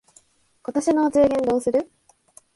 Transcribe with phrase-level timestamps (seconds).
[0.63, 1.91] 今年のお中元どうする？